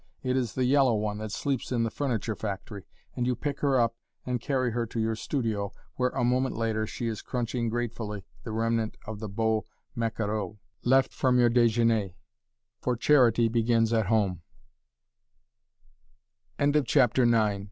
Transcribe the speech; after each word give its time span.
It 0.23 0.35
is 0.35 0.55
the 0.55 0.63
yellow 0.65 0.95
one 0.95 1.19
that 1.19 1.31
sleeps 1.31 1.71
in 1.71 1.83
the 1.83 1.91
furniture 1.91 2.35
factory, 2.35 2.87
and 3.15 3.27
you 3.27 3.35
pick 3.35 3.59
her 3.59 3.79
up 3.79 3.95
and 4.25 4.41
carry 4.41 4.71
her 4.71 4.87
to 4.87 4.99
your 4.99 5.15
studio, 5.15 5.73
where, 5.95 6.09
a 6.09 6.23
moment 6.23 6.57
later, 6.57 6.87
she 6.87 7.05
is 7.07 7.21
crunching 7.21 7.69
gratefully 7.69 8.25
the 8.43 8.51
remnant 8.51 8.97
of 9.05 9.19
the 9.19 9.29
beau 9.29 9.63
maquereau 9.95 10.57
left 10.83 11.13
from 11.13 11.37
your 11.37 11.51
déjeuner 11.51 12.15
for 12.79 12.95
charity 12.95 13.47
begins 13.47 13.93